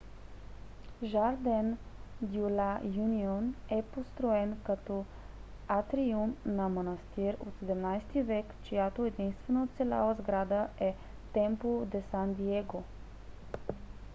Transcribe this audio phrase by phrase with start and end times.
[1.11, 1.67] жарден
[2.31, 3.45] дьо ла юнион
[3.77, 5.05] е построен като
[5.67, 10.95] атриум на манастир от 17 век чиято единствена оцеляла сграда е
[11.33, 12.83] темпло де сан диего